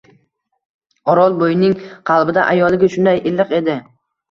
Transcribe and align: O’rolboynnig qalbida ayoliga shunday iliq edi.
O’rolboynnig 1.13 1.85
qalbida 2.13 2.49
ayoliga 2.55 2.93
shunday 2.97 3.25
iliq 3.35 3.57
edi. 3.63 3.79